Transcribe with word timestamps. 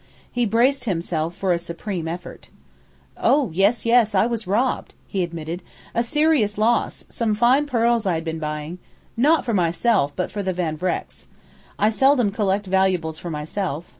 He 0.31 0.47
braced 0.47 0.85
himself 0.85 1.35
for 1.35 1.53
a 1.53 1.59
supreme 1.59 2.07
effort. 2.07 2.49
"Oh, 3.17 3.51
yes, 3.53 3.85
yes, 3.85 4.15
I 4.15 4.25
was 4.25 4.47
robbed," 4.47 4.95
he 5.07 5.21
admitted. 5.21 5.61
"A 5.93 6.01
serious 6.01 6.57
loss! 6.57 7.05
Some 7.07 7.35
fine 7.35 7.67
pearls 7.67 8.07
I 8.07 8.13
had 8.15 8.23
been 8.23 8.39
buying 8.39 8.79
not 9.15 9.45
for 9.45 9.53
myself, 9.53 10.11
but 10.15 10.31
for 10.31 10.41
the 10.41 10.53
Van 10.53 10.75
Vrecks. 10.75 11.27
I 11.77 11.91
seldom 11.91 12.31
collect 12.31 12.65
valuables 12.65 13.19
for 13.19 13.29
myself. 13.29 13.89